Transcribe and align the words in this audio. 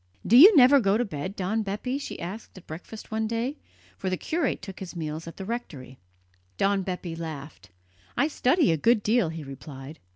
"Do 0.25 0.35
you 0.35 0.55
never 0.57 0.79
go 0.79 0.97
to 0.97 1.05
bed, 1.05 1.35
Don 1.35 1.61
Bepi?" 1.61 1.99
she 1.99 2.19
asked 2.19 2.57
at 2.57 2.65
breakfast 2.65 3.11
one 3.11 3.27
day, 3.27 3.57
for 3.99 4.09
the 4.09 4.17
curate 4.17 4.59
took 4.63 4.79
his 4.79 4.95
meals 4.95 5.27
at 5.27 5.37
the 5.37 5.45
rectory. 5.45 5.99
Don 6.57 6.81
Bepi 6.81 7.15
laughed. 7.15 7.69
"I 8.17 8.27
study 8.27 8.71
a 8.71 8.77
good 8.77 9.03
deal," 9.03 9.29
he 9.29 9.43
replied. 9.43 9.99